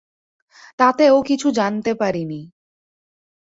[0.79, 2.41] তাতেও কিছু জানতে পারিনি।